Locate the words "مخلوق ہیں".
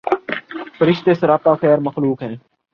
1.77-2.35